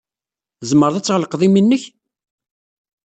Tzemred 0.59 0.95
ad 0.97 1.03
tɣelqed 1.05 1.41
imi-nnek? 1.47 1.83